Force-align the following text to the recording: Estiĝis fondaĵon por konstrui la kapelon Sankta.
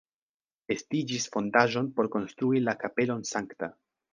Estiĝis 0.75 1.27
fondaĵon 1.35 1.91
por 1.99 2.09
konstrui 2.17 2.65
la 2.67 2.77
kapelon 2.83 3.25
Sankta. 3.35 3.71